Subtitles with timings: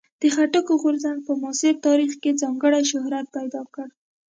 [0.21, 3.87] د خټکو غورځنګ په معاصر تاریخ کې ځانګړی شهرت پیدا کړ.